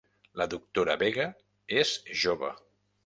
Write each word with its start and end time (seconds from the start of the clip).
La 0.41 0.47
doctora 0.53 0.95
Vega 1.03 1.27
és 1.83 1.93
jove. 2.25 2.51